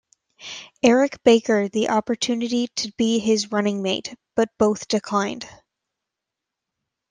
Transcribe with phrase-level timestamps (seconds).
[0.81, 5.47] Eric Baker the opportunity to be his running mate, but both declined.